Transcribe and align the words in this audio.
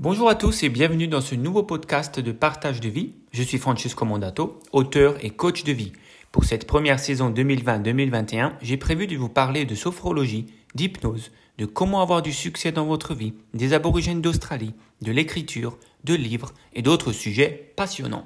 Bonjour 0.00 0.28
à 0.28 0.36
tous 0.36 0.62
et 0.62 0.68
bienvenue 0.68 1.08
dans 1.08 1.20
ce 1.20 1.34
nouveau 1.34 1.64
podcast 1.64 2.20
de 2.20 2.30
partage 2.30 2.78
de 2.78 2.88
vie. 2.88 3.14
Je 3.32 3.42
suis 3.42 3.58
Francesco 3.58 4.04
Mondato, 4.04 4.60
auteur 4.70 5.16
et 5.24 5.30
coach 5.30 5.64
de 5.64 5.72
vie. 5.72 5.92
Pour 6.30 6.44
cette 6.44 6.68
première 6.68 7.00
saison 7.00 7.32
2020-2021, 7.32 8.52
j'ai 8.62 8.76
prévu 8.76 9.08
de 9.08 9.16
vous 9.16 9.28
parler 9.28 9.64
de 9.64 9.74
sophrologie, 9.74 10.46
d'hypnose, 10.76 11.32
de 11.58 11.66
comment 11.66 12.00
avoir 12.00 12.22
du 12.22 12.32
succès 12.32 12.70
dans 12.70 12.86
votre 12.86 13.12
vie, 13.12 13.34
des 13.54 13.72
aborigènes 13.72 14.22
d'Australie, 14.22 14.72
de 15.02 15.10
l'écriture, 15.10 15.76
de 16.04 16.14
livres 16.14 16.54
et 16.74 16.82
d'autres 16.82 17.10
sujets 17.10 17.72
passionnants. 17.74 18.22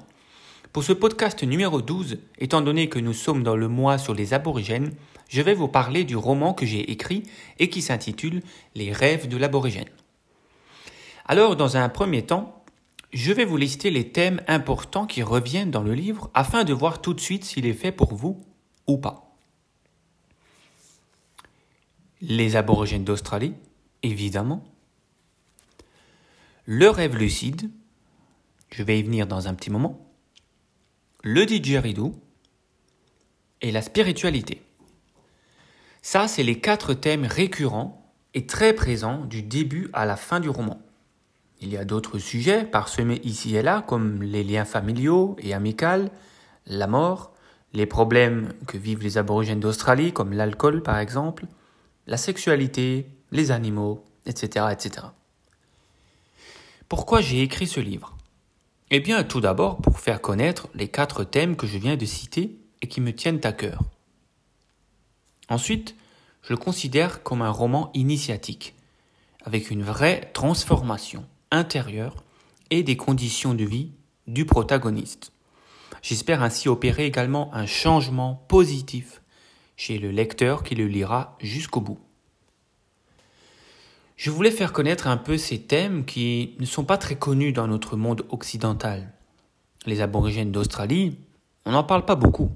Pour 0.73 0.83
ce 0.83 0.93
podcast 0.93 1.41
numéro 1.41 1.81
12, 1.81 2.19
étant 2.37 2.61
donné 2.61 2.87
que 2.87 2.99
nous 2.99 3.13
sommes 3.13 3.41
dans 3.41 3.55
le 3.55 3.67
mois 3.67 3.97
sur 3.97 4.13
les 4.13 4.35
aborigènes, 4.35 4.91
je 5.27 5.41
vais 5.41 5.55
vous 5.55 5.69
parler 5.69 6.03
du 6.03 6.17
roman 6.17 6.53
que 6.53 6.67
j'ai 6.67 6.91
écrit 6.91 7.23
et 7.57 7.69
qui 7.69 7.81
s'intitule 7.81 8.43
Les 8.75 8.91
rêves 8.91 9.27
de 9.27 9.37
l'aborigène. 9.37 9.89
Alors, 11.25 11.55
dans 11.55 11.77
un 11.77 11.87
premier 11.89 12.25
temps, 12.25 12.63
je 13.13 13.31
vais 13.31 13.45
vous 13.45 13.57
lister 13.57 13.91
les 13.91 14.11
thèmes 14.11 14.41
importants 14.47 15.05
qui 15.05 15.23
reviennent 15.23 15.71
dans 15.71 15.83
le 15.83 15.93
livre 15.93 16.29
afin 16.33 16.63
de 16.63 16.73
voir 16.73 17.01
tout 17.01 17.13
de 17.13 17.21
suite 17.21 17.45
s'il 17.45 17.65
est 17.65 17.73
fait 17.73 17.91
pour 17.91 18.15
vous 18.15 18.43
ou 18.87 18.97
pas. 18.97 19.35
Les 22.21 22.55
aborigènes 22.55 23.03
d'Australie, 23.03 23.53
évidemment. 24.01 24.63
Le 26.65 26.89
rêve 26.89 27.15
lucide, 27.15 27.69
je 28.71 28.83
vais 28.83 28.99
y 28.99 29.03
venir 29.03 29.27
dans 29.27 29.47
un 29.47 29.53
petit 29.53 29.69
moment. 29.69 29.99
Le 31.21 31.45
didgeridoo 31.45 32.15
et 33.61 33.71
la 33.71 33.81
spiritualité. 33.81 34.61
Ça, 36.01 36.27
c'est 36.27 36.43
les 36.43 36.59
quatre 36.59 36.93
thèmes 36.93 37.25
récurrents 37.25 38.11
et 38.33 38.45
très 38.45 38.73
présents 38.73 39.23
du 39.25 39.41
début 39.41 39.89
à 39.93 40.05
la 40.05 40.17
fin 40.17 40.39
du 40.39 40.49
roman. 40.49 40.81
Il 41.63 41.71
y 41.71 41.77
a 41.77 41.85
d'autres 41.85 42.19
sujets 42.19 42.65
parsemés 42.65 43.21
ici 43.23 43.55
et 43.55 43.61
là, 43.61 43.85
comme 43.87 44.21
les 44.21 44.43
liens 44.43 44.65
familiaux 44.65 45.37
et 45.39 45.53
amicaux, 45.53 46.09
la 46.67 46.87
mort, 46.87 47.31
les 47.71 47.85
problèmes 47.85 48.51
que 48.67 48.77
vivent 48.77 49.01
les 49.01 49.17
aborigènes 49.17 49.61
d'Australie, 49.61 50.11
comme 50.11 50.33
l'alcool 50.33 50.83
par 50.83 50.97
exemple, 50.97 51.45
la 52.05 52.17
sexualité, 52.17 53.07
les 53.31 53.51
animaux, 53.51 54.03
etc. 54.25 54.65
etc. 54.73 55.07
Pourquoi 56.89 57.21
j'ai 57.21 57.41
écrit 57.41 57.67
ce 57.67 57.79
livre? 57.79 58.17
Eh 58.91 58.99
bien, 58.99 59.23
tout 59.23 59.39
d'abord 59.39 59.77
pour 59.77 60.01
faire 60.01 60.19
connaître 60.19 60.67
les 60.75 60.89
quatre 60.89 61.23
thèmes 61.23 61.55
que 61.55 61.65
je 61.65 61.77
viens 61.77 61.95
de 61.95 62.05
citer 62.05 62.59
et 62.81 62.89
qui 62.89 62.99
me 62.99 63.15
tiennent 63.15 63.39
à 63.45 63.53
cœur. 63.53 63.83
Ensuite, 65.47 65.95
je 66.41 66.51
le 66.51 66.57
considère 66.57 67.23
comme 67.23 67.41
un 67.41 67.51
roman 67.51 67.89
initiatique, 67.93 68.75
avec 69.45 69.71
une 69.71 69.81
vraie 69.81 70.29
transformation 70.33 71.25
intérieure 71.53 72.23
et 72.71 72.83
des 72.83 72.97
conditions 72.97 73.53
de 73.53 73.63
vie 73.63 73.91
du 74.27 74.45
protagoniste. 74.45 75.31
J'espère 76.01 76.41
ainsi 76.41 76.67
opérer 76.67 77.05
également 77.05 77.53
un 77.53 77.65
changement 77.65 78.43
positif 78.47 79.21
chez 79.77 79.99
le 79.99 80.11
lecteur 80.11 80.63
qui 80.63 80.75
le 80.75 80.87
lira 80.87 81.37
jusqu'au 81.39 81.79
bout. 81.79 81.99
Je 84.17 84.31
voulais 84.31 84.51
faire 84.51 84.73
connaître 84.73 85.07
un 85.07 85.17
peu 85.17 85.37
ces 85.37 85.61
thèmes 85.61 86.05
qui 86.05 86.55
ne 86.59 86.65
sont 86.65 86.85
pas 86.85 86.97
très 86.97 87.15
connus 87.15 87.53
dans 87.53 87.67
notre 87.67 87.97
monde 87.97 88.25
occidental. 88.29 89.13
Les 89.85 90.01
aborigènes 90.01 90.51
d'Australie, 90.51 91.17
on 91.65 91.71
n'en 91.71 91.83
parle 91.83 92.05
pas 92.05 92.15
beaucoup. 92.15 92.51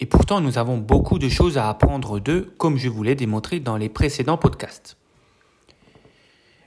Et 0.00 0.06
pourtant, 0.06 0.40
nous 0.40 0.58
avons 0.58 0.78
beaucoup 0.78 1.18
de 1.18 1.28
choses 1.28 1.58
à 1.58 1.68
apprendre 1.68 2.18
d'eux, 2.18 2.52
comme 2.58 2.76
je 2.76 2.88
vous 2.88 3.02
l'ai 3.02 3.14
démontré 3.14 3.60
dans 3.60 3.76
les 3.76 3.88
précédents 3.88 4.38
podcasts. 4.38 4.96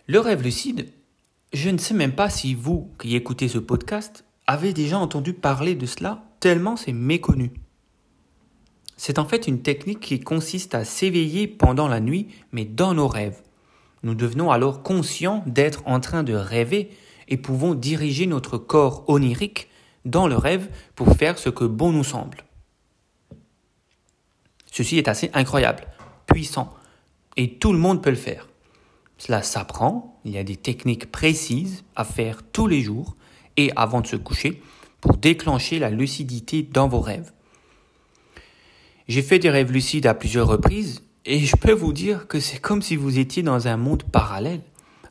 Le 0.07 0.19
rêve 0.19 0.43
lucide, 0.43 0.91
je 1.55 1.69
ne 1.69 1.77
sais 1.77 1.93
même 1.93 2.13
pas 2.13 2.29
si 2.29 2.53
vous, 2.53 2.91
qui 2.99 3.15
écoutez 3.15 3.47
ce 3.47 3.59
podcast, 3.59 4.25
avez 4.45 4.73
déjà 4.73 4.99
entendu 4.99 5.33
parler 5.33 5.73
de 5.73 5.85
cela, 5.85 6.25
tellement 6.41 6.75
c'est 6.75 6.91
méconnu. 6.91 7.53
C'est 8.97 9.19
en 9.19 9.25
fait 9.25 9.47
une 9.47 9.61
technique 9.61 10.01
qui 10.01 10.19
consiste 10.19 10.75
à 10.75 10.83
s'éveiller 10.83 11.47
pendant 11.47 11.87
la 11.87 12.01
nuit, 12.01 12.27
mais 12.51 12.65
dans 12.65 12.93
nos 12.93 13.07
rêves. 13.07 13.41
Nous 14.03 14.15
devenons 14.15 14.51
alors 14.51 14.83
conscients 14.83 15.43
d'être 15.45 15.81
en 15.85 16.01
train 16.01 16.23
de 16.23 16.33
rêver 16.33 16.89
et 17.29 17.37
pouvons 17.37 17.73
diriger 17.73 18.27
notre 18.27 18.57
corps 18.57 19.05
onirique 19.07 19.69
dans 20.03 20.27
le 20.27 20.35
rêve 20.35 20.69
pour 20.93 21.13
faire 21.13 21.39
ce 21.39 21.49
que 21.49 21.63
bon 21.63 21.93
nous 21.93 22.03
semble. 22.03 22.43
Ceci 24.71 24.97
est 24.97 25.07
assez 25.07 25.31
incroyable, 25.33 25.87
puissant, 26.27 26.73
et 27.37 27.57
tout 27.59 27.71
le 27.71 27.79
monde 27.79 28.03
peut 28.03 28.09
le 28.09 28.17
faire. 28.17 28.49
Cela 29.17 29.41
s'apprend, 29.41 30.14
il 30.25 30.31
y 30.31 30.37
a 30.39 30.43
des 30.43 30.55
techniques 30.55 31.11
précises 31.11 31.83
à 31.95 32.03
faire 32.03 32.41
tous 32.51 32.67
les 32.67 32.81
jours 32.81 33.15
et 33.57 33.71
avant 33.75 34.01
de 34.01 34.07
se 34.07 34.15
coucher 34.15 34.61
pour 34.99 35.17
déclencher 35.17 35.79
la 35.79 35.91
lucidité 35.91 36.63
dans 36.63 36.87
vos 36.87 36.99
rêves. 36.99 37.31
J'ai 39.07 39.21
fait 39.21 39.37
des 39.37 39.51
rêves 39.51 39.71
lucides 39.71 40.07
à 40.07 40.15
plusieurs 40.15 40.47
reprises 40.47 41.03
et 41.25 41.39
je 41.39 41.55
peux 41.55 41.71
vous 41.71 41.93
dire 41.93 42.27
que 42.27 42.39
c'est 42.39 42.59
comme 42.59 42.81
si 42.81 42.95
vous 42.95 43.19
étiez 43.19 43.43
dans 43.43 43.67
un 43.67 43.77
monde 43.77 44.03
parallèle, 44.03 44.61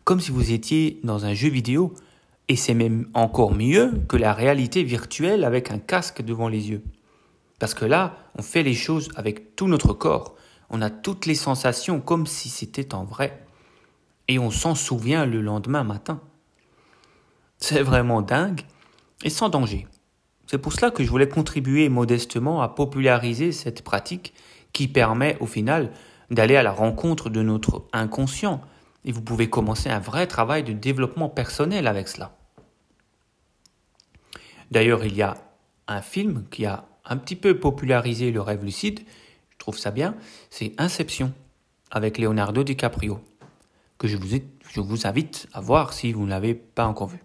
comme 0.03 0.21
si 0.21 0.33
vous 0.33 0.51
étiez 0.51 0.99
dans 1.05 1.25
un 1.25 1.33
jeu 1.33 1.49
vidéo 1.49 1.95
et 2.49 2.57
c'est 2.57 2.75
même 2.75 3.09
encore 3.15 3.55
mieux 3.55 3.93
que 4.09 4.17
la 4.17 4.35
réalité 4.35 4.83
virtuelle 4.83 5.45
avec 5.45 5.71
un 5.71 5.79
casque 5.79 6.23
devant 6.23 6.49
les 6.49 6.71
yeux. 6.71 6.83
Parce 7.61 7.73
que 7.73 7.85
là, 7.85 8.19
on 8.37 8.43
fait 8.43 8.65
les 8.65 8.75
choses 8.75 9.11
avec 9.15 9.55
tout 9.55 9.69
notre 9.69 9.93
corps, 9.93 10.35
on 10.71 10.83
a 10.83 10.91
toutes 10.91 11.27
les 11.27 11.37
sensations 11.37 12.01
comme 12.01 12.27
si 12.27 12.49
c'était 12.49 12.95
en 12.95 13.05
vrai 13.05 13.44
et 14.29 14.39
on 14.39 14.51
s'en 14.51 14.75
souvient 14.75 15.27
le 15.27 15.41
lendemain 15.41 15.85
matin. 15.85 16.21
C'est 17.59 17.83
vraiment 17.83 18.23
dingue 18.23 18.63
et 19.23 19.31
sans 19.31 19.49
danger. 19.49 19.87
C'est 20.47 20.59
pour 20.59 20.73
cela 20.73 20.91
que 20.91 21.03
je 21.03 21.11
voulais 21.11 21.29
contribuer 21.29 21.89
modestement 21.89 22.63
à 22.63 22.69
populariser 22.69 23.53
cette 23.53 23.83
pratique 23.83 24.35
qui 24.73 24.89
permet 24.89 25.37
au 25.41 25.47
final 25.47 25.91
d'aller 26.31 26.57
à 26.57 26.63
la 26.63 26.73
rencontre 26.73 27.31
de 27.31 27.43
notre 27.43 27.85
inconscient 27.93 28.61
et 29.05 29.13
vous 29.13 29.23
pouvez 29.23 29.49
commencer 29.49 29.89
un 29.89 29.99
vrai 29.99 30.27
travail 30.27 30.63
de 30.63 30.73
développement 30.73 31.29
personnel 31.29 31.87
avec 31.87 32.09
cela. 32.09 32.37
D'ailleurs, 34.71 35.05
il 35.05 35.15
y 35.15 35.23
a 35.23 35.37
un 35.87 36.03
film 36.03 36.45
qui 36.51 36.67
a 36.67 36.87
un 37.05 37.17
petit 37.17 37.37
peu 37.37 37.59
popularisé 37.59 38.31
le 38.31 38.41
rêve 38.41 38.65
lucide, 38.65 39.01
je 39.51 39.59
trouve 39.59 39.79
ça 39.79 39.91
bien, 39.91 40.17
c'est 40.51 40.73
Inception 40.79 41.33
avec 41.91 42.19
Leonardo 42.19 42.65
DiCaprio 42.65 43.21
que 43.99 44.09
je 44.09 44.17
vous, 44.81 45.07
invite 45.07 45.49
à 45.53 45.61
voir 45.61 45.93
si 45.93 46.13
vous 46.13 46.25
ne 46.25 46.31
l'avez 46.31 46.55
pas 46.55 46.87
encore 46.87 47.09
vu. 47.09 47.19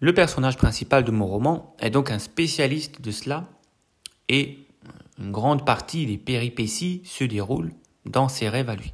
Le 0.00 0.12
personnage 0.12 0.56
principal 0.56 1.04
de 1.04 1.10
mon 1.10 1.26
roman 1.26 1.74
est 1.78 1.90
donc 1.90 2.10
un 2.10 2.18
spécialiste 2.18 3.00
de 3.00 3.10
cela 3.10 3.48
et 4.28 4.58
une 5.18 5.30
grande 5.30 5.64
partie 5.64 6.06
des 6.06 6.18
péripéties 6.18 7.02
se 7.04 7.24
déroulent 7.24 7.72
dans 8.04 8.28
ses 8.28 8.48
rêves 8.48 8.68
à 8.68 8.76
lui. 8.76 8.92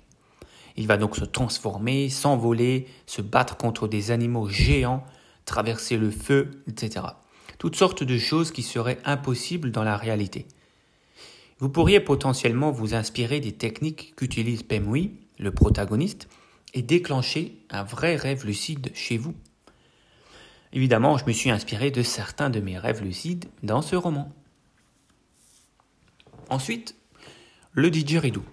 Il 0.76 0.86
va 0.86 0.96
donc 0.96 1.16
se 1.16 1.24
transformer, 1.24 2.08
s'envoler, 2.08 2.86
se 3.06 3.22
battre 3.22 3.56
contre 3.56 3.88
des 3.88 4.10
animaux 4.10 4.48
géants, 4.48 5.04
traverser 5.46 5.96
le 5.96 6.10
feu, 6.10 6.62
etc. 6.68 7.06
Toutes 7.58 7.76
sortes 7.76 8.04
de 8.04 8.18
choses 8.18 8.52
qui 8.52 8.62
seraient 8.62 8.98
impossibles 9.04 9.72
dans 9.72 9.82
la 9.82 9.96
réalité. 9.96 10.46
Vous 11.58 11.68
pourriez 11.68 12.00
potentiellement 12.00 12.70
vous 12.70 12.94
inspirer 12.94 13.40
des 13.40 13.52
techniques 13.52 14.14
qu'utilise 14.16 14.62
Pemui 14.62 15.12
le 15.40 15.50
protagoniste, 15.50 16.28
et 16.74 16.82
déclencher 16.82 17.58
un 17.70 17.82
vrai 17.82 18.14
rêve 18.14 18.46
lucide 18.46 18.92
chez 18.94 19.16
vous. 19.16 19.34
Évidemment, 20.72 21.18
je 21.18 21.24
me 21.24 21.32
suis 21.32 21.50
inspiré 21.50 21.90
de 21.90 22.02
certains 22.02 22.50
de 22.50 22.60
mes 22.60 22.78
rêves 22.78 23.02
lucides 23.02 23.46
dans 23.64 23.82
ce 23.82 23.96
roman. 23.96 24.32
Ensuite, 26.48 26.94
le 27.72 27.90
didgeridoo. 27.90 28.44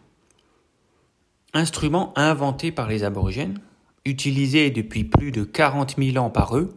Instrument 1.54 2.18
inventé 2.18 2.72
par 2.72 2.88
les 2.88 3.04
aborigènes, 3.04 3.60
utilisé 4.06 4.72
depuis 4.72 5.04
plus 5.04 5.32
de 5.32 5.44
40 5.44 5.96
000 5.98 6.18
ans 6.18 6.30
par 6.30 6.58
eux, 6.58 6.76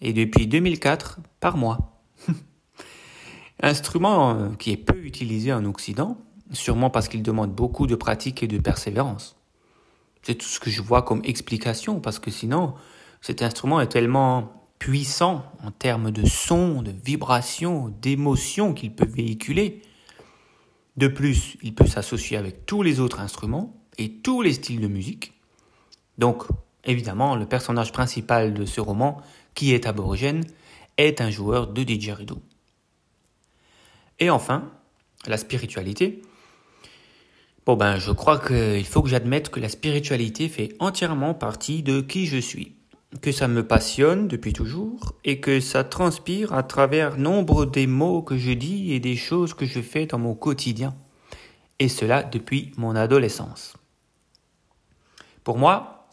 et 0.00 0.12
depuis 0.12 0.46
2004 0.46 1.20
par 1.40 1.56
moi. 1.56 2.02
Instrument 3.62 4.34
euh, 4.34 4.48
qui 4.58 4.72
est 4.72 4.76
peu 4.76 4.96
utilisé 5.04 5.52
en 5.52 5.64
Occident, 5.64 6.18
sûrement 6.52 6.90
parce 6.90 7.08
qu'il 7.08 7.22
demande 7.22 7.52
beaucoup 7.52 7.86
de 7.86 7.94
pratique 7.94 8.42
et 8.42 8.48
de 8.48 8.58
persévérance. 8.58 9.36
C'est 10.22 10.34
tout 10.34 10.46
ce 10.46 10.60
que 10.60 10.70
je 10.70 10.82
vois 10.82 11.02
comme 11.02 11.22
explication, 11.24 12.00
parce 12.00 12.18
que 12.18 12.30
sinon, 12.30 12.74
cet 13.20 13.42
instrument 13.42 13.80
est 13.80 13.88
tellement 13.88 14.52
puissant 14.78 15.44
en 15.62 15.70
termes 15.70 16.10
de 16.10 16.26
son, 16.26 16.82
de 16.82 16.90
vibration, 16.90 17.94
d'émotion 18.00 18.74
qu'il 18.74 18.94
peut 18.94 19.06
véhiculer. 19.06 19.82
De 20.96 21.08
plus, 21.08 21.56
il 21.62 21.74
peut 21.74 21.86
s'associer 21.86 22.36
avec 22.36 22.66
tous 22.66 22.82
les 22.82 23.00
autres 23.00 23.20
instruments 23.20 23.74
et 23.98 24.10
tous 24.10 24.42
les 24.42 24.54
styles 24.54 24.80
de 24.80 24.88
musique. 24.88 25.34
Donc, 26.18 26.44
évidemment, 26.84 27.36
le 27.36 27.46
personnage 27.46 27.92
principal 27.92 28.52
de 28.54 28.64
ce 28.64 28.80
roman, 28.80 29.20
qui 29.54 29.72
est 29.72 29.86
aborigène, 29.86 30.44
est 30.96 31.20
un 31.20 31.30
joueur 31.30 31.66
de 31.68 31.82
didgeridoo. 31.82 32.42
Et 34.18 34.28
enfin, 34.30 34.70
la 35.26 35.36
spiritualité, 35.36 36.22
ben, 37.76 37.98
je 37.98 38.12
crois 38.12 38.38
qu'il 38.38 38.84
faut 38.86 39.02
que 39.02 39.08
j'admette 39.08 39.50
que 39.50 39.60
la 39.60 39.68
spiritualité 39.68 40.48
fait 40.48 40.74
entièrement 40.78 41.34
partie 41.34 41.82
de 41.82 42.00
qui 42.00 42.26
je 42.26 42.38
suis. 42.38 42.76
que 43.22 43.32
ça 43.32 43.48
me 43.48 43.66
passionne 43.66 44.28
depuis 44.28 44.52
toujours 44.52 45.14
et 45.24 45.40
que 45.40 45.58
ça 45.58 45.82
transpire 45.82 46.52
à 46.52 46.62
travers 46.62 47.18
nombre 47.18 47.66
des 47.66 47.88
mots 47.88 48.22
que 48.22 48.38
je 48.38 48.52
dis 48.52 48.92
et 48.92 49.00
des 49.00 49.16
choses 49.16 49.52
que 49.52 49.66
je 49.66 49.80
fais 49.80 50.06
dans 50.06 50.18
mon 50.18 50.34
quotidien. 50.34 50.94
Et 51.80 51.88
cela 51.88 52.22
depuis 52.22 52.70
mon 52.76 52.94
adolescence. 52.94 53.74
Pour 55.42 55.58
moi, 55.58 56.08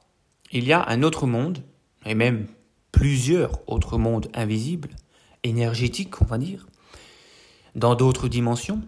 il 0.51 0.63
y 0.63 0.74
a 0.74 0.88
un 0.89 1.03
autre 1.03 1.27
monde, 1.27 1.60
et 2.06 2.15
même 2.15 2.48
plusieurs 2.92 3.60
autres 3.69 3.98
mondes 3.98 4.30
invisibles, 4.33 4.95
énergétiques, 5.44 6.21
on 6.21 6.25
va 6.25 6.38
dire, 6.38 6.65
dans 7.75 7.95
d'autres 7.95 8.27
dimensions. 8.27 8.81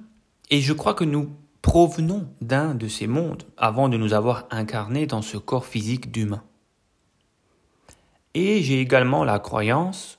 Et 0.50 0.62
je 0.62 0.74
crois 0.74 0.94
que 0.95 1.04
nous 1.04 1.30
provenons 1.69 2.27
d'un 2.42 2.74
de 2.74 2.88
ces 2.88 3.06
mondes 3.06 3.44
avant 3.56 3.89
de 3.89 3.98
nous 3.98 4.13
avoir 4.16 4.48
incarnés 4.50 5.06
dans 5.06 5.21
ce 5.21 5.38
corps 5.38 5.68
physique 5.68 6.10
d'humain. 6.10 6.42
Et 8.33 8.63
j'ai 8.63 8.81
également 8.81 9.24
la 9.24 9.38
croyance 9.38 10.18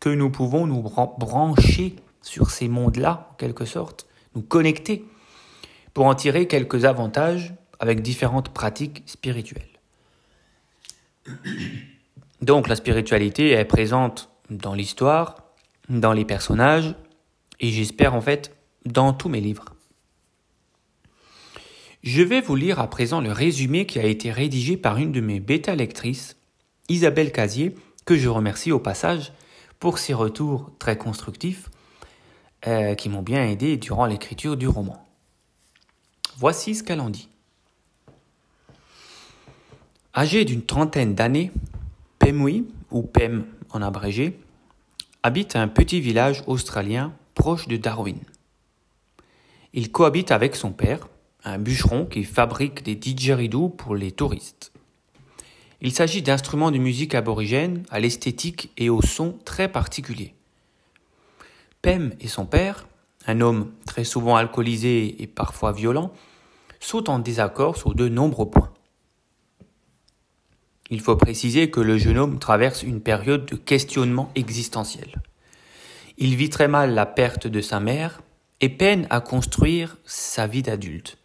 que 0.00 0.08
nous 0.08 0.28
pouvons 0.28 0.66
nous 0.66 0.82
brancher 0.82 1.94
sur 2.20 2.50
ces 2.50 2.66
mondes-là, 2.66 3.28
en 3.30 3.34
quelque 3.36 3.64
sorte, 3.64 4.08
nous 4.34 4.42
connecter, 4.42 5.04
pour 5.94 6.06
en 6.06 6.16
tirer 6.16 6.48
quelques 6.48 6.84
avantages 6.84 7.54
avec 7.78 8.02
différentes 8.02 8.48
pratiques 8.48 9.04
spirituelles. 9.06 9.78
Donc 12.42 12.66
la 12.66 12.74
spiritualité 12.74 13.52
est 13.52 13.64
présente 13.64 14.30
dans 14.50 14.74
l'histoire, 14.74 15.44
dans 15.88 16.12
les 16.12 16.24
personnages, 16.24 16.96
et 17.60 17.70
j'espère 17.70 18.16
en 18.16 18.20
fait 18.20 18.58
dans 18.84 19.12
tous 19.12 19.28
mes 19.28 19.40
livres. 19.40 19.77
Je 22.10 22.22
vais 22.22 22.40
vous 22.40 22.56
lire 22.56 22.80
à 22.80 22.88
présent 22.88 23.20
le 23.20 23.32
résumé 23.32 23.84
qui 23.84 23.98
a 23.98 24.04
été 24.06 24.32
rédigé 24.32 24.78
par 24.78 24.96
une 24.96 25.12
de 25.12 25.20
mes 25.20 25.40
bêta-lectrices, 25.40 26.38
Isabelle 26.88 27.32
Casier, 27.32 27.74
que 28.06 28.16
je 28.16 28.30
remercie 28.30 28.72
au 28.72 28.78
passage 28.78 29.34
pour 29.78 29.98
ses 29.98 30.14
retours 30.14 30.70
très 30.78 30.96
constructifs 30.96 31.68
euh, 32.66 32.94
qui 32.94 33.10
m'ont 33.10 33.20
bien 33.20 33.44
aidé 33.44 33.76
durant 33.76 34.06
l'écriture 34.06 34.56
du 34.56 34.66
roman. 34.66 35.06
Voici 36.38 36.74
ce 36.74 36.82
qu'elle 36.82 37.02
en 37.02 37.10
dit. 37.10 37.28
Âgé 40.16 40.46
d'une 40.46 40.64
trentaine 40.64 41.14
d'années, 41.14 41.52
Pemui, 42.18 42.64
ou 42.90 43.02
Pem 43.02 43.44
en 43.68 43.82
abrégé, 43.82 44.40
habite 45.22 45.56
un 45.56 45.68
petit 45.68 46.00
village 46.00 46.42
australien 46.46 47.12
proche 47.34 47.68
de 47.68 47.76
Darwin. 47.76 48.16
Il 49.74 49.92
cohabite 49.92 50.32
avec 50.32 50.56
son 50.56 50.72
père, 50.72 51.06
un 51.44 51.58
bûcheron 51.58 52.06
qui 52.06 52.24
fabrique 52.24 52.82
des 52.82 52.94
didgeridoo 52.94 53.68
pour 53.68 53.94
les 53.94 54.12
touristes. 54.12 54.72
Il 55.80 55.92
s'agit 55.92 56.22
d'instruments 56.22 56.72
de 56.72 56.78
musique 56.78 57.14
aborigène 57.14 57.84
à 57.90 58.00
l'esthétique 58.00 58.72
et 58.76 58.90
au 58.90 59.00
son 59.00 59.38
très 59.44 59.68
particuliers. 59.68 60.34
Pem 61.82 62.12
et 62.20 62.26
son 62.26 62.46
père, 62.46 62.88
un 63.26 63.40
homme 63.40 63.72
très 63.86 64.04
souvent 64.04 64.36
alcoolisé 64.36 65.22
et 65.22 65.26
parfois 65.28 65.72
violent, 65.72 66.12
sont 66.80 67.08
en 67.08 67.20
désaccord 67.20 67.76
sur 67.76 67.94
de 67.94 68.08
nombreux 68.08 68.50
points. 68.50 68.72
Il 70.90 71.00
faut 71.00 71.16
préciser 71.16 71.70
que 71.70 71.80
le 71.80 71.98
jeune 71.98 72.18
homme 72.18 72.38
traverse 72.38 72.82
une 72.82 73.00
période 73.00 73.46
de 73.46 73.56
questionnement 73.56 74.32
existentiel. 74.34 75.20
Il 76.16 76.34
vit 76.34 76.50
très 76.50 76.66
mal 76.66 76.94
la 76.94 77.06
perte 77.06 77.46
de 77.46 77.60
sa 77.60 77.78
mère 77.78 78.22
et 78.60 78.68
peine 78.68 79.06
à 79.10 79.20
construire 79.20 79.98
sa 80.04 80.46
vie 80.46 80.62
d'adulte. 80.62 81.18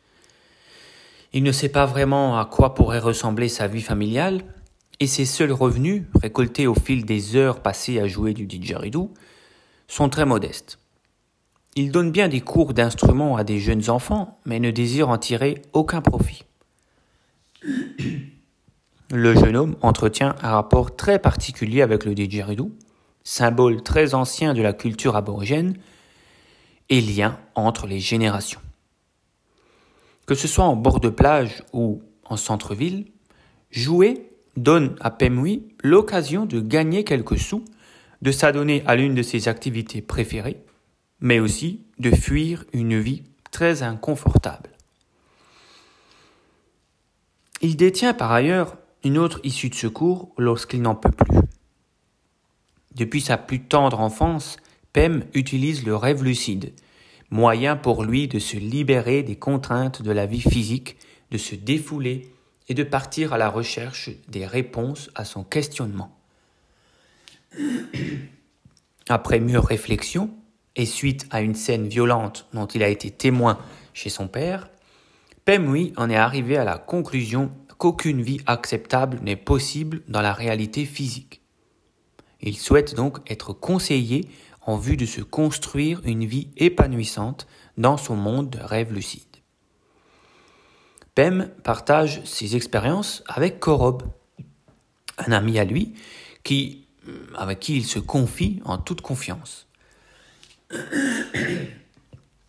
Il 1.33 1.41
ne 1.43 1.51
sait 1.51 1.69
pas 1.69 1.87
vraiment 1.87 2.37
à 2.39 2.45
quoi 2.45 2.75
pourrait 2.75 2.99
ressembler 2.99 3.49
sa 3.49 3.67
vie 3.67 3.81
familiale, 3.81 4.43
et 4.99 5.07
ses 5.07 5.25
seuls 5.25 5.51
revenus, 5.51 6.03
récoltés 6.21 6.67
au 6.67 6.75
fil 6.75 7.05
des 7.05 7.35
heures 7.35 7.61
passées 7.61 7.99
à 7.99 8.07
jouer 8.07 8.33
du 8.33 8.45
didgeridoo, 8.45 9.11
sont 9.87 10.09
très 10.09 10.25
modestes. 10.25 10.77
Il 11.75 11.91
donne 11.91 12.11
bien 12.11 12.27
des 12.27 12.41
cours 12.41 12.75
d'instruments 12.75 13.35
à 13.35 13.43
des 13.43 13.59
jeunes 13.59 13.89
enfants, 13.89 14.39
mais 14.45 14.59
ne 14.59 14.69
désire 14.69 15.09
en 15.09 15.17
tirer 15.17 15.63
aucun 15.73 16.01
profit. 16.01 16.43
Le 19.11 19.33
jeune 19.33 19.55
homme 19.55 19.75
entretient 19.81 20.35
un 20.43 20.51
rapport 20.51 20.95
très 20.95 21.17
particulier 21.17 21.81
avec 21.81 22.05
le 22.05 22.13
didgeridoo, 22.13 22.71
symbole 23.23 23.81
très 23.81 24.13
ancien 24.13 24.53
de 24.53 24.61
la 24.61 24.73
culture 24.73 25.15
aborigène, 25.15 25.77
et 26.89 27.01
lien 27.01 27.39
entre 27.55 27.87
les 27.87 27.99
générations. 27.99 28.61
Que 30.25 30.35
ce 30.35 30.47
soit 30.47 30.65
en 30.65 30.75
bord 30.75 30.99
de 30.99 31.09
plage 31.09 31.63
ou 31.73 32.01
en 32.25 32.37
centre-ville, 32.37 33.05
jouer 33.71 34.29
donne 34.55 34.95
à 34.99 35.11
Pemui 35.11 35.67
l'occasion 35.83 36.45
de 36.45 36.59
gagner 36.59 37.03
quelques 37.03 37.39
sous, 37.39 37.65
de 38.21 38.31
s'adonner 38.31 38.83
à 38.85 38.95
l'une 38.95 39.15
de 39.15 39.21
ses 39.21 39.47
activités 39.47 40.01
préférées, 40.01 40.63
mais 41.19 41.39
aussi 41.39 41.81
de 41.99 42.11
fuir 42.11 42.65
une 42.71 42.99
vie 42.99 43.23
très 43.51 43.83
inconfortable. 43.83 44.69
Il 47.61 47.75
détient 47.75 48.13
par 48.13 48.31
ailleurs 48.31 48.77
une 49.03 49.17
autre 49.17 49.39
issue 49.43 49.69
de 49.69 49.75
secours 49.75 50.33
lorsqu'il 50.37 50.81
n'en 50.81 50.95
peut 50.95 51.11
plus. 51.11 51.39
Depuis 52.95 53.21
sa 53.21 53.37
plus 53.37 53.61
tendre 53.61 53.99
enfance, 53.99 54.57
Pem 54.91 55.25
utilise 55.33 55.85
le 55.85 55.95
rêve 55.95 56.23
lucide, 56.23 56.73
moyen 57.33 57.75
pour 57.75 58.03
lui 58.03 58.27
de 58.27 58.37
se 58.37 58.57
libérer 58.57 59.23
des 59.23 59.35
contraintes 59.35 60.03
de 60.03 60.11
la 60.11 60.27
vie 60.27 60.39
physique, 60.39 60.97
de 61.31 61.39
se 61.39 61.55
défouler 61.55 62.31
et 62.69 62.75
de 62.75 62.83
partir 62.83 63.33
à 63.33 63.39
la 63.39 63.49
recherche 63.49 64.11
des 64.27 64.45
réponses 64.45 65.09
à 65.15 65.25
son 65.25 65.43
questionnement. 65.43 66.15
Après 69.09 69.39
mûre 69.39 69.65
réflexion, 69.65 70.29
et 70.75 70.85
suite 70.85 71.25
à 71.31 71.41
une 71.41 71.55
scène 71.55 71.87
violente 71.87 72.47
dont 72.53 72.67
il 72.67 72.83
a 72.83 72.87
été 72.87 73.09
témoin 73.09 73.57
chez 73.93 74.09
son 74.09 74.27
père, 74.27 74.69
Pemui 75.43 75.91
en 75.97 76.11
est 76.11 76.15
arrivé 76.15 76.55
à 76.57 76.63
la 76.63 76.77
conclusion 76.77 77.49
qu'aucune 77.79 78.21
vie 78.21 78.41
acceptable 78.45 79.19
n'est 79.23 79.35
possible 79.35 80.03
dans 80.07 80.21
la 80.21 80.33
réalité 80.33 80.85
physique. 80.85 81.41
Il 82.41 82.57
souhaite 82.57 82.93
donc 82.93 83.19
être 83.29 83.53
conseillé 83.53 84.27
en 84.65 84.77
vue 84.77 84.97
de 84.97 85.05
se 85.05 85.21
construire 85.21 86.01
une 86.05 86.25
vie 86.25 86.49
épanouissante 86.57 87.47
dans 87.77 87.97
son 87.97 88.15
monde 88.15 88.49
de 88.49 88.59
rêve 88.59 88.93
lucide. 88.93 89.21
Pem 91.15 91.51
partage 91.63 92.23
ses 92.25 92.55
expériences 92.55 93.23
avec 93.27 93.59
Korob, 93.59 94.03
un 95.17 95.31
ami 95.31 95.59
à 95.59 95.63
lui 95.63 95.93
qui, 96.43 96.87
avec 97.35 97.59
qui 97.59 97.77
il 97.77 97.85
se 97.85 97.99
confie 97.99 98.61
en 98.65 98.77
toute 98.77 99.01
confiance. 99.01 99.67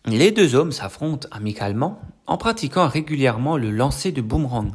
Les 0.07 0.31
deux 0.31 0.53
hommes 0.53 0.71
s'affrontent 0.71 1.27
amicalement 1.31 1.99
en 2.27 2.37
pratiquant 2.37 2.87
régulièrement 2.87 3.57
le 3.57 3.71
lancer 3.71 4.11
de 4.11 4.21
boomerang, 4.21 4.71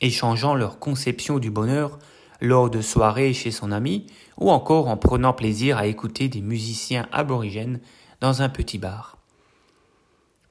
échangeant 0.00 0.54
leur 0.54 0.78
conception 0.78 1.38
du 1.38 1.50
bonheur 1.50 1.98
lors 2.42 2.68
de 2.68 2.80
soirées 2.80 3.32
chez 3.32 3.52
son 3.52 3.72
ami 3.72 4.06
ou 4.36 4.50
encore 4.50 4.88
en 4.88 4.96
prenant 4.96 5.32
plaisir 5.32 5.78
à 5.78 5.86
écouter 5.86 6.28
des 6.28 6.42
musiciens 6.42 7.08
aborigènes 7.12 7.80
dans 8.20 8.42
un 8.42 8.48
petit 8.48 8.78
bar. 8.78 9.16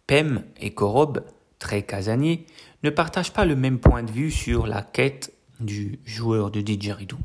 Pem 0.07 0.43
et 0.59 0.73
Korob, 0.73 1.23
très 1.59 1.83
casaniers, 1.83 2.47
ne 2.83 2.89
partagent 2.89 3.33
pas 3.33 3.45
le 3.45 3.55
même 3.55 3.79
point 3.79 4.03
de 4.03 4.11
vue 4.11 4.31
sur 4.31 4.67
la 4.67 4.81
quête 4.81 5.33
du 5.59 5.99
joueur 6.05 6.49
de 6.49 6.61
didgeridoo. 6.61 7.19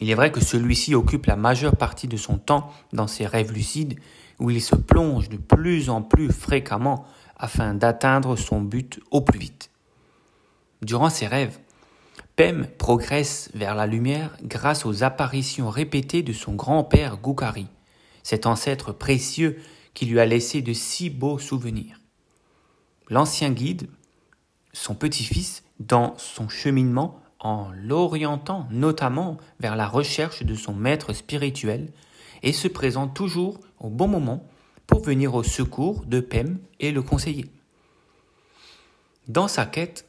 Il 0.00 0.10
est 0.10 0.14
vrai 0.14 0.30
que 0.30 0.40
celui-ci 0.40 0.94
occupe 0.94 1.26
la 1.26 1.34
majeure 1.34 1.76
partie 1.76 2.06
de 2.06 2.16
son 2.16 2.38
temps 2.38 2.70
dans 2.92 3.08
ses 3.08 3.26
rêves 3.26 3.52
lucides 3.52 3.98
où 4.38 4.50
il 4.50 4.62
se 4.62 4.76
plonge 4.76 5.28
de 5.28 5.38
plus 5.38 5.90
en 5.90 6.02
plus 6.02 6.30
fréquemment 6.30 7.04
afin 7.36 7.74
d'atteindre 7.74 8.36
son 8.36 8.60
but 8.60 9.00
au 9.10 9.22
plus 9.22 9.38
vite. 9.38 9.70
Durant 10.82 11.10
ses 11.10 11.26
rêves, 11.26 11.58
Pem 12.38 12.68
progresse 12.78 13.50
vers 13.52 13.74
la 13.74 13.88
lumière 13.88 14.36
grâce 14.44 14.86
aux 14.86 15.02
apparitions 15.02 15.70
répétées 15.70 16.22
de 16.22 16.32
son 16.32 16.54
grand-père 16.54 17.16
Goukari, 17.16 17.66
cet 18.22 18.46
ancêtre 18.46 18.92
précieux 18.92 19.58
qui 19.92 20.06
lui 20.06 20.20
a 20.20 20.24
laissé 20.24 20.62
de 20.62 20.72
si 20.72 21.10
beaux 21.10 21.40
souvenirs. 21.40 22.00
L'ancien 23.08 23.50
guide, 23.50 23.88
son 24.72 24.94
petit-fils, 24.94 25.64
dans 25.80 26.16
son 26.16 26.48
cheminement 26.48 27.20
en 27.40 27.72
l'orientant 27.74 28.68
notamment 28.70 29.38
vers 29.58 29.74
la 29.74 29.88
recherche 29.88 30.44
de 30.44 30.54
son 30.54 30.74
maître 30.74 31.12
spirituel 31.14 31.90
et 32.44 32.52
se 32.52 32.68
présente 32.68 33.14
toujours 33.14 33.58
au 33.80 33.90
bon 33.90 34.06
moment 34.06 34.46
pour 34.86 35.02
venir 35.02 35.34
au 35.34 35.42
secours 35.42 36.04
de 36.04 36.20
Pem 36.20 36.60
et 36.78 36.92
le 36.92 37.02
conseiller. 37.02 37.46
Dans 39.26 39.48
sa 39.48 39.66
quête, 39.66 40.07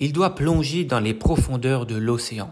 il 0.00 0.14
doit 0.14 0.34
plonger 0.34 0.84
dans 0.84 0.98
les 0.98 1.12
profondeurs 1.12 1.84
de 1.84 1.94
l'océan, 1.94 2.50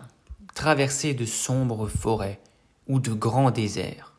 traverser 0.54 1.14
de 1.14 1.24
sombres 1.24 1.88
forêts 1.88 2.40
ou 2.86 3.00
de 3.00 3.12
grands 3.12 3.50
déserts, 3.50 4.12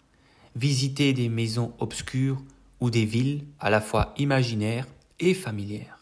visiter 0.55 1.13
des 1.13 1.29
maisons 1.29 1.73
obscures 1.77 2.41
ou 2.81 2.89
des 2.89 3.05
villes 3.05 3.45
à 3.59 3.69
la 3.69 3.81
fois 3.81 4.13
imaginaires 4.17 4.87
et 5.19 5.35
familières. 5.35 5.99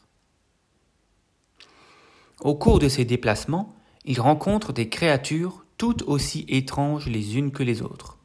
Au 2.40 2.56
cours 2.56 2.80
de 2.80 2.88
ces 2.88 3.04
déplacements, 3.04 3.76
il 4.06 4.22
rencontre 4.22 4.72
des 4.72 4.88
créatures 4.88 5.66
toutes 5.78 6.04
aussi 6.04 6.46
étranges 6.48 7.08
les 7.08 7.38
unes 7.38 7.52
que 7.52 7.64
les 7.64 7.82
autres. 7.82 8.18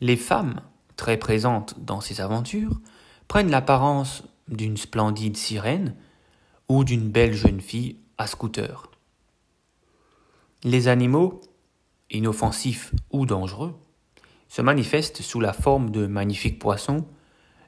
Les 0.00 0.16
femmes, 0.16 0.62
très 0.96 1.16
présentes 1.16 1.76
dans 1.78 2.00
ces 2.00 2.20
aventures, 2.20 2.80
prennent 3.28 3.50
l'apparence 3.50 4.24
d'une 4.48 4.76
splendide 4.76 5.36
sirène 5.36 5.94
ou 6.70 6.84
d'une 6.84 7.10
belle 7.10 7.34
jeune 7.34 7.60
fille 7.60 7.96
à 8.16 8.28
scooter. 8.28 8.92
Les 10.62 10.86
animaux, 10.86 11.40
inoffensifs 12.12 12.94
ou 13.10 13.26
dangereux, 13.26 13.74
se 14.48 14.62
manifestent 14.62 15.20
sous 15.20 15.40
la 15.40 15.52
forme 15.52 15.90
de 15.90 16.06
magnifiques 16.06 16.60
poissons, 16.60 17.06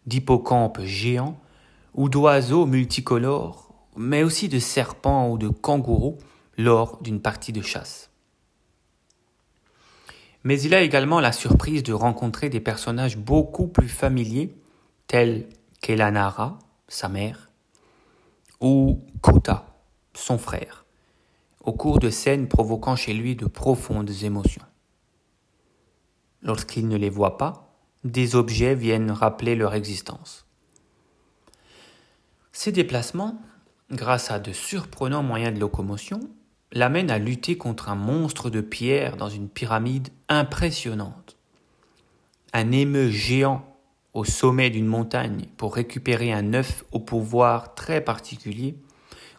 d'hippocampes 0.06 0.82
géants 0.82 1.36
ou 1.94 2.08
d'oiseaux 2.08 2.64
multicolores, 2.64 3.74
mais 3.96 4.22
aussi 4.22 4.48
de 4.48 4.60
serpents 4.60 5.28
ou 5.30 5.36
de 5.36 5.48
kangourous 5.48 6.18
lors 6.56 7.02
d'une 7.02 7.20
partie 7.20 7.52
de 7.52 7.60
chasse. 7.60 8.08
Mais 10.44 10.60
il 10.60 10.74
a 10.74 10.80
également 10.82 11.18
la 11.18 11.32
surprise 11.32 11.82
de 11.82 11.92
rencontrer 11.92 12.50
des 12.50 12.60
personnages 12.60 13.16
beaucoup 13.16 13.66
plus 13.66 13.88
familiers, 13.88 14.54
tels 15.08 15.48
qu'Elanara, 15.80 16.60
sa 16.86 17.08
mère, 17.08 17.51
ou 18.62 19.04
Kota, 19.20 19.66
son 20.14 20.38
frère, 20.38 20.86
au 21.60 21.72
cours 21.72 21.98
de 21.98 22.10
scènes 22.10 22.48
provoquant 22.48 22.96
chez 22.96 23.12
lui 23.12 23.34
de 23.34 23.46
profondes 23.46 24.10
émotions. 24.22 24.62
Lorsqu'il 26.42 26.88
ne 26.88 26.96
les 26.96 27.10
voit 27.10 27.36
pas, 27.38 27.76
des 28.04 28.36
objets 28.36 28.74
viennent 28.74 29.10
rappeler 29.10 29.56
leur 29.56 29.74
existence. 29.74 30.46
Ces 32.52 32.72
déplacements, 32.72 33.40
grâce 33.90 34.30
à 34.30 34.38
de 34.38 34.52
surprenants 34.52 35.22
moyens 35.22 35.54
de 35.54 35.60
locomotion, 35.60 36.20
l'amènent 36.72 37.10
à 37.10 37.18
lutter 37.18 37.56
contre 37.56 37.88
un 37.88 37.96
monstre 37.96 38.48
de 38.48 38.60
pierre 38.60 39.16
dans 39.16 39.28
une 39.28 39.48
pyramide 39.48 40.08
impressionnante. 40.28 41.36
Un 42.52 42.70
émeu 42.70 43.10
géant 43.10 43.71
au 44.14 44.24
sommet 44.24 44.70
d'une 44.70 44.86
montagne 44.86 45.46
pour 45.56 45.74
récupérer 45.74 46.32
un 46.32 46.54
œuf 46.54 46.84
au 46.92 47.00
pouvoir 47.00 47.74
très 47.74 48.00
particulier, 48.00 48.76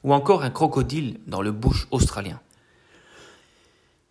ou 0.03 0.13
encore 0.13 0.44
un 0.44 0.50
crocodile 0.50 1.20
dans 1.27 1.42
le 1.42 1.51
bush 1.51 1.88
australien. 1.92 2.42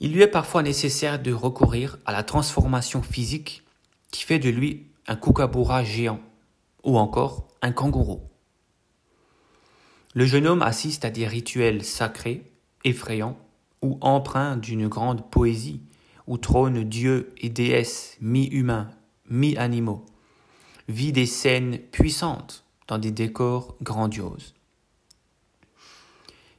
Il 0.01 0.13
lui 0.13 0.23
est 0.23 0.29
parfois 0.29 0.63
nécessaire 0.63 1.21
de 1.21 1.33
recourir 1.33 1.99
à 2.07 2.13
la 2.13 2.23
transformation 2.23 3.03
physique 3.03 3.63
qui 4.11 4.25
fait 4.25 4.39
de 4.39 4.49
lui 4.49 4.87
un 5.07 5.17
kookaburra 5.17 5.85
géant, 5.85 6.21
ou 6.85 6.99
encore 6.99 7.49
un 7.61 7.73
kangourou. 7.73 8.23
Le 10.15 10.27
jeune 10.27 10.47
homme 10.47 10.63
assiste 10.63 11.05
à 11.05 11.11
des 11.11 11.27
rituels 11.27 11.85
sacrés, 11.85 12.53
effrayants, 12.85 13.39
ou 13.81 13.99
empreints 14.01 14.57
d'une 14.57 14.89
grande 14.89 15.29
poésie, 15.31 15.83
où 16.27 16.39
trônent 16.39 16.85
dieux 16.85 17.33
et 17.39 17.49
déesses 17.49 18.17
mi-humains, 18.21 18.91
mi-animaux, 19.29 20.05
vit 20.93 21.13
des 21.13 21.27
scènes 21.27 21.79
puissantes 21.79 22.65
dans 22.87 22.99
des 22.99 23.11
décors 23.11 23.75
grandioses. 23.83 24.55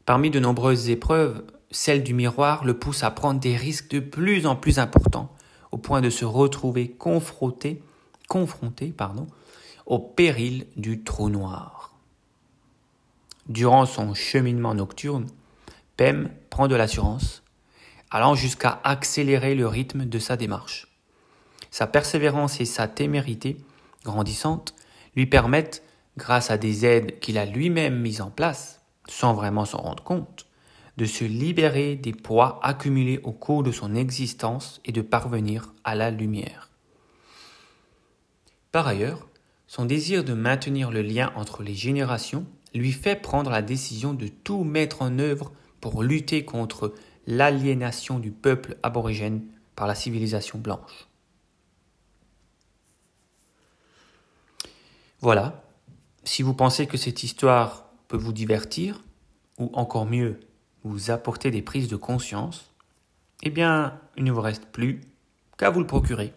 Parmi 0.05 0.29
de 0.29 0.39
nombreuses 0.39 0.89
épreuves, 0.89 1.43
celle 1.71 2.03
du 2.03 2.13
miroir 2.13 2.65
le 2.65 2.77
pousse 2.77 3.03
à 3.03 3.11
prendre 3.11 3.39
des 3.39 3.55
risques 3.55 3.89
de 3.91 3.99
plus 3.99 4.45
en 4.45 4.55
plus 4.55 4.79
importants, 4.79 5.31
au 5.71 5.77
point 5.77 6.01
de 6.01 6.09
se 6.09 6.25
retrouver 6.25 6.89
confronté, 6.89 7.81
confronté 8.27 8.87
pardon, 8.87 9.27
au 9.85 9.99
péril 9.99 10.67
du 10.75 11.03
trou 11.03 11.29
noir. 11.29 11.93
Durant 13.47 13.85
son 13.85 14.13
cheminement 14.13 14.75
nocturne, 14.75 15.27
Pem 15.97 16.31
prend 16.49 16.67
de 16.67 16.75
l'assurance, 16.75 17.43
allant 18.09 18.35
jusqu'à 18.35 18.81
accélérer 18.83 19.55
le 19.55 19.67
rythme 19.67 20.05
de 20.05 20.19
sa 20.19 20.37
démarche. 20.37 20.87
Sa 21.71 21.87
persévérance 21.87 22.61
et 22.61 22.65
sa 22.65 22.87
témérité 22.87 23.57
grandissante 24.03 24.75
lui 25.15 25.25
permettent, 25.25 25.83
grâce 26.17 26.51
à 26.51 26.57
des 26.57 26.85
aides 26.85 27.19
qu'il 27.19 27.37
a 27.37 27.45
lui-même 27.45 27.99
mises 27.99 28.21
en 28.21 28.29
place, 28.29 28.81
sans 29.07 29.33
vraiment 29.33 29.65
s'en 29.65 29.79
rendre 29.79 30.03
compte, 30.03 30.47
de 30.97 31.05
se 31.05 31.23
libérer 31.23 31.95
des 31.95 32.13
poids 32.13 32.59
accumulés 32.63 33.19
au 33.23 33.31
cours 33.31 33.63
de 33.63 33.71
son 33.71 33.95
existence 33.95 34.79
et 34.85 34.91
de 34.91 35.01
parvenir 35.01 35.73
à 35.83 35.95
la 35.95 36.11
lumière. 36.11 36.69
Par 38.71 38.87
ailleurs, 38.87 39.27
son 39.67 39.85
désir 39.85 40.23
de 40.23 40.33
maintenir 40.33 40.91
le 40.91 41.01
lien 41.01 41.31
entre 41.35 41.63
les 41.63 41.73
générations 41.73 42.45
lui 42.75 42.91
fait 42.91 43.15
prendre 43.15 43.49
la 43.49 43.61
décision 43.61 44.13
de 44.13 44.27
tout 44.27 44.63
mettre 44.63 45.01
en 45.01 45.19
œuvre 45.19 45.51
pour 45.81 46.03
lutter 46.03 46.45
contre 46.45 46.93
l'aliénation 47.27 48.19
du 48.19 48.31
peuple 48.31 48.77
aborigène 48.83 49.43
par 49.75 49.87
la 49.87 49.95
civilisation 49.95 50.59
blanche. 50.59 51.07
Voilà, 55.23 55.63
si 56.25 56.43
vous 56.43 56.53
pensez 56.53 56.85
que 56.85 56.97
cette 56.97 57.23
histoire 57.23 57.85
peut 58.09 58.17
vous 58.17 58.33
divertir, 58.33 59.01
ou 59.57 59.71
encore 59.71 60.05
mieux, 60.05 60.41
vous 60.83 61.11
apporter 61.11 61.49
des 61.49 61.61
prises 61.61 61.87
de 61.87 61.95
conscience, 61.95 62.73
eh 63.41 63.49
bien, 63.49 63.97
il 64.17 64.25
ne 64.25 64.33
vous 64.33 64.41
reste 64.41 64.65
plus 64.65 64.99
qu'à 65.57 65.69
vous 65.69 65.79
le 65.79 65.87
procurer. 65.87 66.33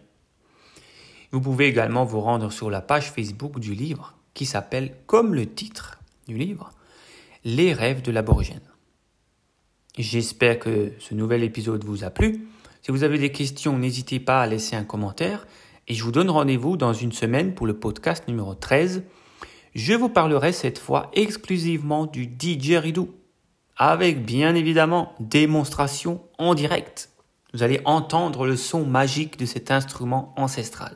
Vous 1.33 1.41
pouvez 1.41 1.65
également 1.65 2.05
vous 2.05 2.21
rendre 2.21 2.49
sur 2.49 2.69
la 2.69 2.79
page 2.79 3.11
Facebook 3.11 3.59
du 3.59 3.75
livre 3.75 4.15
qui 4.33 4.45
s'appelle, 4.45 4.95
comme 5.05 5.35
le 5.35 5.45
titre 5.53 5.99
du 6.29 6.37
livre, 6.37 6.71
Les 7.43 7.73
rêves 7.73 8.01
de 8.01 8.13
l'aborigène. 8.13 8.71
J'espère 9.97 10.59
que 10.59 10.93
ce 10.99 11.13
nouvel 11.13 11.43
épisode 11.43 11.83
vous 11.83 12.05
a 12.05 12.09
plu. 12.09 12.47
Si 12.83 12.91
vous 12.91 13.03
avez 13.03 13.17
des 13.17 13.33
questions, 13.33 13.77
n'hésitez 13.77 14.21
pas 14.21 14.41
à 14.41 14.47
laisser 14.47 14.77
un 14.77 14.85
commentaire 14.85 15.45
et 15.87 15.93
je 15.93 16.03
vous 16.03 16.11
donne 16.11 16.29
rendez-vous 16.29 16.75
dans 16.75 16.93
une 16.93 17.11
semaine 17.11 17.53
pour 17.53 17.65
le 17.65 17.79
podcast 17.79 18.27
numéro 18.27 18.53
13. 18.53 19.03
Je 19.73 19.93
vous 19.93 20.09
parlerai 20.09 20.51
cette 20.51 20.79
fois 20.79 21.09
exclusivement 21.13 22.05
du 22.05 22.27
didgeridoo 22.27 23.13
avec 23.77 24.25
bien 24.25 24.55
évidemment 24.55 25.13
démonstration 25.19 26.21
en 26.39 26.55
direct. 26.55 27.11
Vous 27.53 27.63
allez 27.63 27.79
entendre 27.85 28.45
le 28.45 28.57
son 28.57 28.85
magique 28.85 29.37
de 29.37 29.45
cet 29.45 29.71
instrument 29.71 30.33
ancestral. 30.35 30.95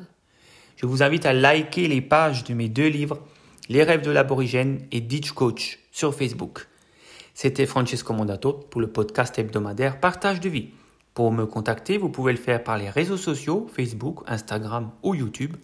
Je 0.76 0.86
vous 0.86 1.04
invite 1.04 1.26
à 1.26 1.34
liker 1.34 1.88
les 1.88 2.02
pages 2.02 2.44
de 2.44 2.54
mes 2.54 2.68
deux 2.68 2.88
livres, 2.88 3.20
Les 3.70 3.84
rêves 3.84 4.02
de 4.02 4.12
l'aborigène 4.12 4.86
et 4.92 5.00
Ditch 5.00 5.32
Coach 5.32 5.80
sur 5.92 6.14
Facebook. 6.14 6.68
C'était 7.34 7.68
Francesco 7.68 8.12
Mondato 8.12 8.54
pour 8.54 8.82
le 8.82 8.88
podcast 8.88 9.38
hebdomadaire 9.40 10.02
Partage 10.02 10.42
de 10.42 10.50
vie. 10.50 10.72
Pour 11.14 11.32
me 11.32 11.46
contacter, 11.46 11.98
vous 11.98 12.10
pouvez 12.10 12.32
le 12.32 12.38
faire 12.38 12.64
par 12.64 12.78
les 12.78 12.90
réseaux 12.90 13.18
sociaux, 13.18 13.68
Facebook, 13.74 14.24
Instagram 14.28 14.92
ou 15.04 15.14
YouTube, 15.14 15.58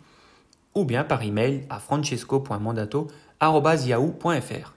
ou 0.75 0.83
bien 0.83 1.03
par 1.03 1.23
email 1.23 1.65
à 1.69 1.79
francesco.mondato.yahoo.fr. 1.79 4.73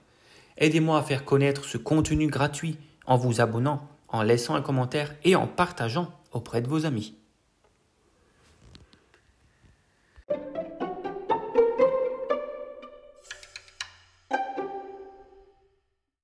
Aidez-moi 0.57 0.97
à 0.97 1.03
faire 1.03 1.25
connaître 1.25 1.65
ce 1.65 1.77
contenu 1.77 2.27
gratuit 2.27 2.77
en 3.05 3.17
vous 3.17 3.41
abonnant, 3.41 3.87
en 4.07 4.21
laissant 4.21 4.55
un 4.55 4.61
commentaire 4.61 5.13
et 5.23 5.35
en 5.35 5.47
partageant 5.47 6.07
auprès 6.31 6.61
de 6.61 6.67
vos 6.67 6.85
amis. 6.85 7.15